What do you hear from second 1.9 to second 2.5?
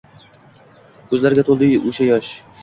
o’sha she’r